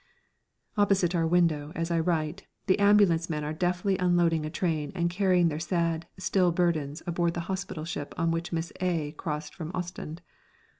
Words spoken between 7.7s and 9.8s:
ship on which Miss A crossed from